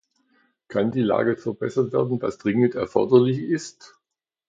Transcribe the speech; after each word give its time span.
Kann 0.67 0.89
die 0.89 1.03
Lage 1.03 1.37
verbessert 1.37 1.93
werden, 1.93 2.23
was 2.23 2.39
dringend 2.39 2.73
erforderlich 2.73 3.37
ist? 3.37 3.99